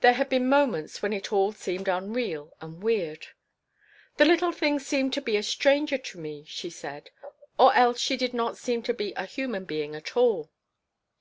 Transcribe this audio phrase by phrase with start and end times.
[0.00, 3.28] There had been moments when it all seemed unreal and weird
[4.16, 7.10] "The little thing seemed to be a stranger to me," she said.
[7.56, 10.50] "Or else, she did not seem to be a human being at all."